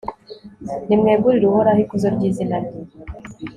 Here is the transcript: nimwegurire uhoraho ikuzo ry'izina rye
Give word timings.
nimwegurire 0.87 1.45
uhoraho 1.47 1.79
ikuzo 1.85 2.07
ry'izina 2.15 2.55
rye 2.63 2.79